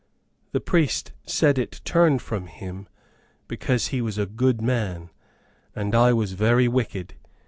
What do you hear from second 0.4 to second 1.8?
The priest said it